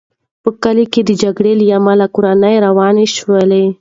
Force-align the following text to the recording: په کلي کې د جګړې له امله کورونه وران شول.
په 0.43 0.49
کلي 0.63 0.85
کې 0.93 1.01
د 1.05 1.11
جګړې 1.23 1.53
له 1.59 1.65
امله 1.77 2.05
کورونه 2.15 2.47
وران 2.77 2.97
شول. 3.15 3.51